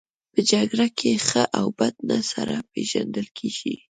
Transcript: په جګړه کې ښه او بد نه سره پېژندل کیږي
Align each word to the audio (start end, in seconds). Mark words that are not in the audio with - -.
په 0.33 0.39
جګړه 0.51 0.87
کې 0.97 1.11
ښه 1.27 1.43
او 1.59 1.65
بد 1.79 1.95
نه 2.09 2.19
سره 2.31 2.55
پېژندل 2.71 3.27
کیږي 3.37 3.75